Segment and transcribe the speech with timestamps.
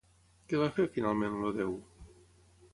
[0.53, 1.79] Què va fer, finalment, el déu?